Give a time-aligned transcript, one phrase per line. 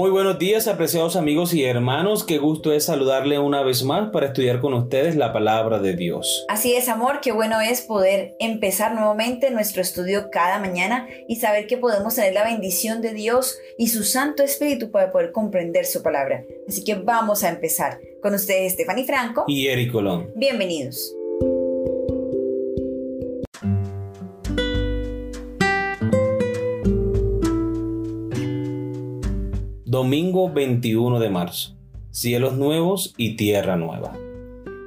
[0.00, 2.24] Muy buenos días, apreciados amigos y hermanos.
[2.24, 6.46] Qué gusto es saludarle una vez más para estudiar con ustedes la palabra de Dios.
[6.48, 11.66] Así es, amor, qué bueno es poder empezar nuevamente nuestro estudio cada mañana y saber
[11.66, 16.02] que podemos tener la bendición de Dios y su Santo Espíritu para poder comprender su
[16.02, 16.46] palabra.
[16.66, 18.00] Así que vamos a empezar.
[18.22, 20.30] Con ustedes, Stephanie Franco y Eric Colón.
[20.34, 21.14] Bienvenidos.
[29.90, 31.76] Domingo 21 de marzo.
[32.12, 34.16] Cielos nuevos y tierra nueva.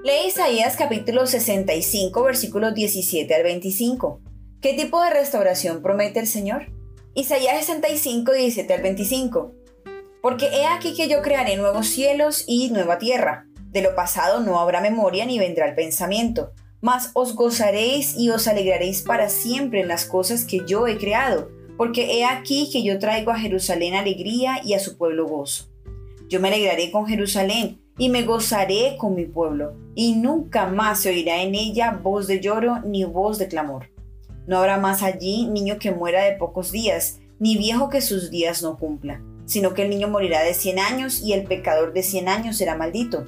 [0.01, 4.21] Lee Isaías capítulo 65 versículos 17 al 25.
[4.61, 6.71] ¿Qué tipo de restauración promete el Señor?
[7.15, 9.51] Isaías 65, 17 al 25.
[10.21, 13.45] Porque he aquí que yo crearé nuevos cielos y nueva tierra.
[13.71, 16.53] De lo pasado no habrá memoria ni vendrá el pensamiento.
[16.79, 21.49] Mas os gozaréis y os alegraréis para siempre en las cosas que yo he creado
[21.77, 25.69] porque he aquí que yo traigo a Jerusalén alegría y a su pueblo gozo.
[26.29, 31.09] Yo me alegraré con Jerusalén y me gozaré con mi pueblo, y nunca más se
[31.09, 33.89] oirá en ella voz de lloro ni voz de clamor.
[34.47, 38.63] No habrá más allí niño que muera de pocos días, ni viejo que sus días
[38.63, 42.27] no cumpla, sino que el niño morirá de cien años y el pecador de cien
[42.27, 43.25] años será maldito.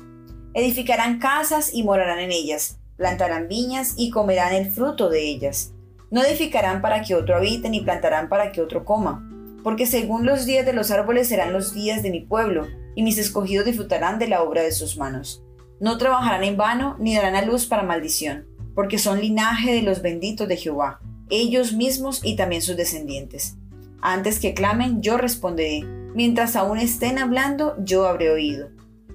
[0.54, 5.75] Edificarán casas y morarán en ellas, plantarán viñas y comerán el fruto de ellas
[6.16, 9.30] no edificarán para que otro habite, ni plantarán para que otro coma.
[9.66, 13.18] Porque según los días de los árboles serán los días de mi pueblo, y mis
[13.18, 15.44] escogidos disfrutarán de la obra de sus manos.
[15.82, 20.02] No trabajarán en vano, ni darán a luz para maldición, porque son linaje de los
[20.02, 23.58] benditos de Jehová, ellos mismos y también sus descendientes.
[24.02, 25.82] Antes que clamen, yo responderé.
[26.14, 28.70] Mientras aún estén hablando, yo habré oído.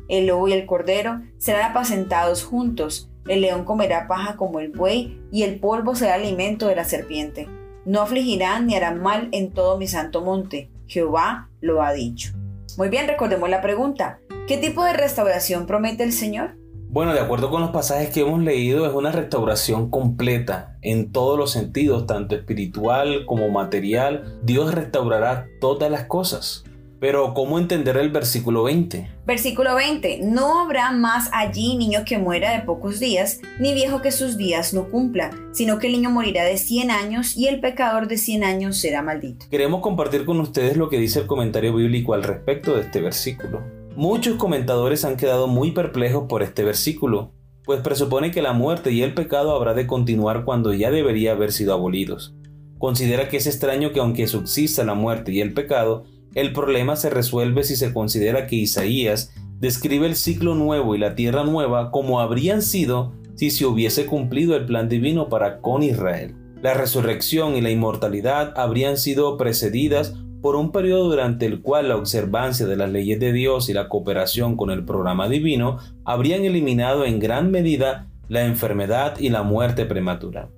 [0.06, 5.20] El lobo y el cordero serán apacentados juntos, el león comerá paja como el buey,
[5.30, 7.48] y el polvo será alimento de la serpiente.
[7.84, 10.70] No afligirán ni harán mal en todo mi santo monte.
[10.86, 12.32] Jehová lo ha dicho.
[12.76, 14.20] Muy bien, recordemos la pregunta.
[14.46, 16.56] ¿Qué tipo de restauración promete el Señor?
[16.92, 21.38] Bueno, de acuerdo con los pasajes que hemos leído, es una restauración completa en todos
[21.38, 24.40] los sentidos, tanto espiritual como material.
[24.42, 26.64] Dios restaurará todas las cosas.
[27.00, 29.08] Pero ¿cómo entender el versículo 20?
[29.24, 30.20] Versículo 20.
[30.22, 34.74] No habrá más allí niño que muera de pocos días, ni viejo que sus días
[34.74, 38.44] no cumpla, sino que el niño morirá de 100 años y el pecador de 100
[38.44, 39.46] años será maldito.
[39.50, 43.62] Queremos compartir con ustedes lo que dice el comentario bíblico al respecto de este versículo.
[43.96, 47.32] Muchos comentadores han quedado muy perplejos por este versículo,
[47.64, 51.52] pues presupone que la muerte y el pecado habrá de continuar cuando ya debería haber
[51.52, 52.34] sido abolidos.
[52.78, 57.10] Considera que es extraño que aunque subsista la muerte y el pecado, el problema se
[57.10, 62.20] resuelve si se considera que Isaías describe el ciclo nuevo y la tierra nueva como
[62.20, 66.34] habrían sido si se hubiese cumplido el plan divino para con Israel.
[66.62, 71.96] La resurrección y la inmortalidad habrían sido precedidas por un periodo durante el cual la
[71.96, 77.04] observancia de las leyes de Dios y la cooperación con el programa divino habrían eliminado
[77.04, 80.50] en gran medida la enfermedad y la muerte prematura.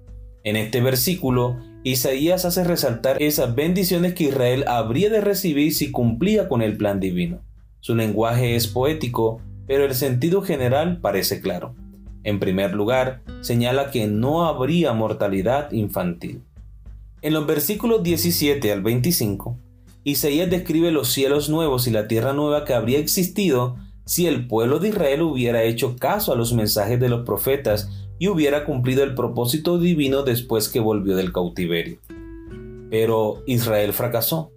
[0.44, 6.48] En este versículo, Isaías hace resaltar esas bendiciones que Israel habría de recibir si cumplía
[6.48, 7.40] con el plan divino.
[7.80, 11.74] Su lenguaje es poético, pero el sentido general parece claro.
[12.24, 16.42] En primer lugar, señala que no habría mortalidad infantil.
[17.20, 19.56] En los versículos 17 al 25,
[20.04, 24.80] Isaías describe los cielos nuevos y la tierra nueva que habría existido si el pueblo
[24.80, 29.16] de Israel hubiera hecho caso a los mensajes de los profetas y hubiera cumplido el
[29.16, 31.98] propósito divino después que volvió del cautiverio.
[32.88, 34.52] Pero Israel fracasó.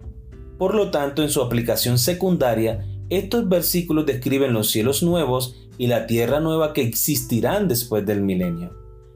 [0.56, 6.06] Por lo tanto, en su aplicación secundaria, estos versículos describen los cielos nuevos y la
[6.06, 8.70] tierra nueva que existirán después del milenio.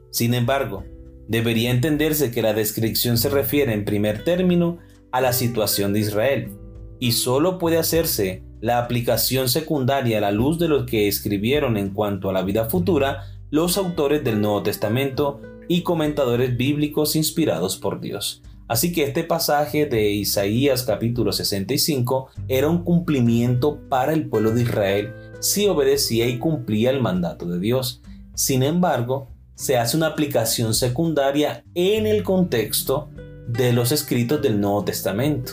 [0.09, 0.83] Sin embargo,
[1.29, 4.79] debería entenderse que la descripción se refiere en primer término
[5.13, 6.51] a la situación de Israel,
[6.99, 11.91] y solo puede hacerse la aplicación secundaria a la luz de lo que escribieron en
[11.91, 17.99] cuanto a la vida futura los autores del Nuevo Testamento y comentadores bíblicos inspirados por
[17.99, 18.41] Dios.
[18.69, 24.61] Así que este pasaje de Isaías capítulo 65 era un cumplimiento para el pueblo de
[24.61, 28.01] Israel si obedecía y cumplía el mandato de Dios.
[28.33, 33.09] Sin embargo, se hace una aplicación secundaria en el contexto
[33.47, 35.51] de los escritos del Nuevo Testamento.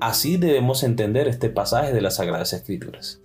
[0.00, 3.20] Así debemos entender este pasaje de las Sagradas Escrituras.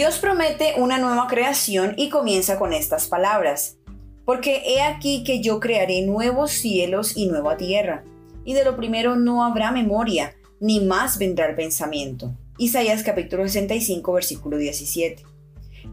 [0.00, 3.76] Dios promete una nueva creación y comienza con estas palabras.
[4.24, 8.02] Porque he aquí que yo crearé nuevos cielos y nueva tierra,
[8.42, 12.34] y de lo primero no habrá memoria, ni más vendrá el pensamiento.
[12.56, 15.22] Isaías capítulo 65 versículo 17.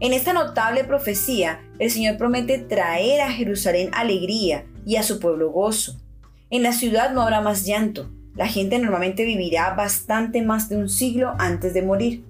[0.00, 5.50] En esta notable profecía, el Señor promete traer a Jerusalén alegría y a su pueblo
[5.50, 6.00] gozo.
[6.48, 8.08] En la ciudad no habrá más llanto.
[8.34, 12.24] La gente normalmente vivirá bastante más de un siglo antes de morir.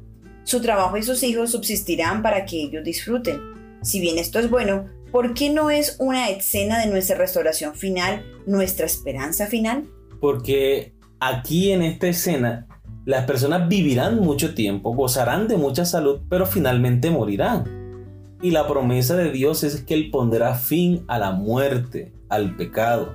[0.49, 3.39] Su trabajo y sus hijos subsistirán para que ellos disfruten.
[3.83, 8.25] Si bien esto es bueno, ¿por qué no es una escena de nuestra restauración final,
[8.47, 9.91] nuestra esperanza final?
[10.23, 12.67] Porque aquí en esta escena
[13.05, 18.39] las personas vivirán mucho tiempo, gozarán de mucha salud, pero finalmente morirán.
[18.41, 23.13] Y la promesa de Dios es que Él pondrá fin a la muerte, al pecado.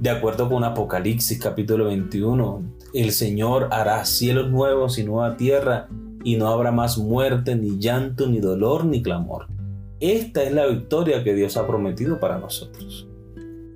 [0.00, 5.88] De acuerdo con Apocalipsis capítulo 21, el Señor hará cielos nuevos y nueva tierra,
[6.24, 9.46] y no habrá más muerte, ni llanto, ni dolor, ni clamor.
[10.00, 13.06] Esta es la victoria que Dios ha prometido para nosotros.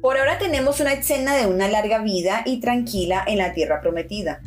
[0.00, 4.40] Por ahora tenemos una escena de una larga vida y tranquila en la tierra prometida.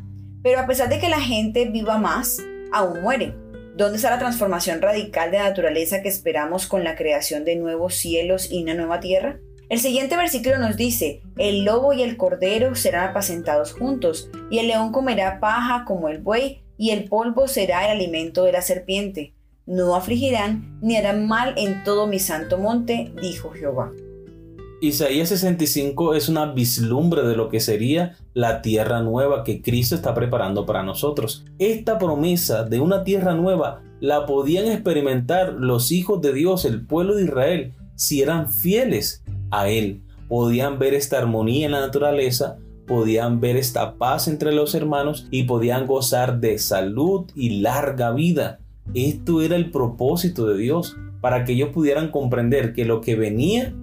[0.43, 2.39] Pero a pesar de que la gente viva más,
[2.71, 3.35] aún muere.
[3.77, 8.51] ¿Dónde está la transformación radical de naturaleza que esperamos con la creación de nuevos cielos
[8.51, 9.39] y una nueva tierra?
[9.69, 14.67] El siguiente versículo nos dice, el lobo y el cordero serán apacentados juntos, y el
[14.67, 19.35] león comerá paja como el buey, y el polvo será el alimento de la serpiente.
[19.67, 23.91] No afligirán ni harán mal en todo mi santo monte, dijo Jehová.
[24.81, 30.15] Isaías 65 es una vislumbre de lo que sería la tierra nueva que Cristo está
[30.15, 31.45] preparando para nosotros.
[31.59, 37.13] Esta promesa de una tierra nueva la podían experimentar los hijos de Dios, el pueblo
[37.13, 40.01] de Israel, si eran fieles a Él.
[40.27, 42.57] Podían ver esta armonía en la naturaleza,
[42.87, 48.59] podían ver esta paz entre los hermanos y podían gozar de salud y larga vida.
[48.93, 53.73] Esto era el propósito de Dios, para que ellos pudieran comprender que lo que venía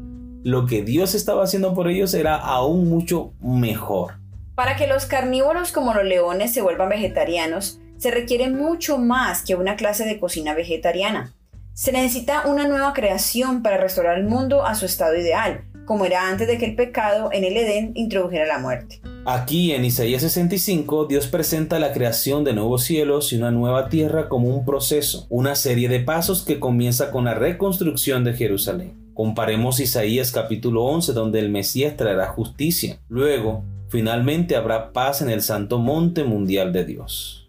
[0.45, 4.15] lo que Dios estaba haciendo por ellos era aún mucho mejor.
[4.55, 9.57] Para que los carnívoros como los leones se vuelvan vegetarianos, se requiere mucho más que
[9.57, 11.35] una clase de cocina vegetariana.
[11.75, 16.29] Se necesita una nueva creación para restaurar el mundo a su estado ideal, como era
[16.29, 19.01] antes de que el pecado en el Edén introdujera la muerte.
[19.25, 24.29] Aquí en Isaías 65, Dios presenta la creación de nuevos cielos y una nueva tierra
[24.29, 29.13] como un proceso, una serie de pasos que comienza con la reconstrucción de Jerusalén.
[29.15, 33.01] Comparemos Isaías capítulo 11 donde el Mesías traerá justicia.
[33.09, 37.49] Luego, finalmente habrá paz en el santo monte mundial de Dios.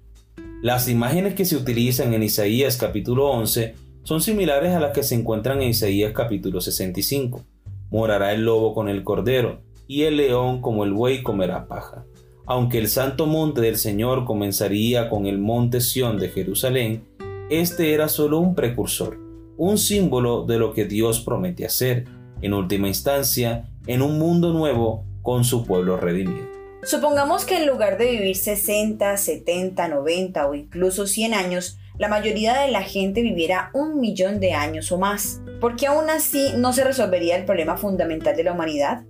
[0.62, 5.15] Las imágenes que se utilizan en Isaías capítulo 11 son similares a las que se
[5.15, 7.44] encuentran en Isaías capítulo 65.
[7.89, 12.06] Morará el lobo con el cordero, y el león como el buey comerá paja.
[12.45, 17.03] Aunque el santo monte del Señor comenzaría con el monte Sión de Jerusalén,
[17.50, 22.06] este era solo un precursor un símbolo de lo que Dios promete hacer,
[22.41, 26.47] en última instancia, en un mundo nuevo con su pueblo redimido.
[26.83, 32.62] Supongamos que en lugar de vivir 60, 70, 90 o incluso 100 años, la mayoría
[32.62, 35.42] de la gente viviera un millón de años o más.
[35.62, 39.04] ¿Por qué aún así no se resolvería el problema fundamental de la humanidad?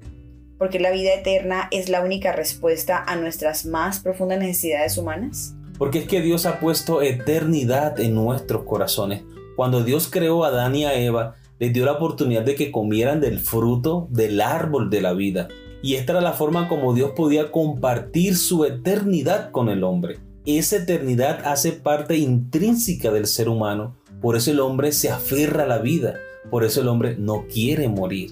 [0.57, 5.55] Porque la vida eterna es la única respuesta a nuestras más profundas necesidades humanas.
[5.77, 9.21] Porque es que Dios ha puesto eternidad en nuestros corazones
[9.59, 13.19] cuando Dios creó a Adán y a Eva, les dio la oportunidad de que comieran
[13.19, 15.49] del fruto del árbol de la vida.
[15.83, 20.19] Y esta era la forma como Dios podía compartir su eternidad con el hombre.
[20.45, 23.95] Esa eternidad hace parte intrínseca del ser humano.
[24.21, 26.15] Por eso el hombre se aferra a la vida.
[26.49, 28.31] Por eso el hombre no quiere morir.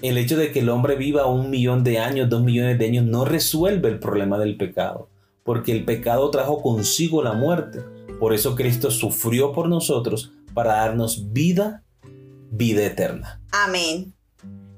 [0.00, 3.04] El hecho de que el hombre viva un millón de años, dos millones de años,
[3.04, 5.08] no resuelve el problema del pecado.
[5.44, 7.80] Porque el pecado trajo consigo la muerte.
[8.18, 11.84] Por eso Cristo sufrió por nosotros para darnos vida,
[12.50, 13.40] vida eterna.
[13.52, 14.14] Amén.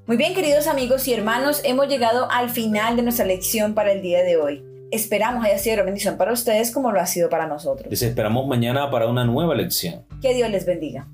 [0.06, 4.02] Muy bien, queridos amigos y hermanos, hemos llegado al final de nuestra lección para el
[4.02, 4.73] día de hoy.
[4.90, 7.90] Esperamos haya sido una bendición para ustedes como lo ha sido para nosotros.
[7.90, 10.04] Les esperamos mañana para una nueva lección.
[10.20, 11.08] Que Dios les bendiga.